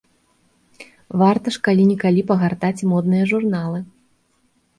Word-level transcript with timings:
Варта 1.21 1.47
ж 1.57 1.61
калі-некалі 1.67 2.21
пагартаць 2.33 2.73
і 2.85 2.89
модныя 2.95 3.23
журналы. 3.35 3.79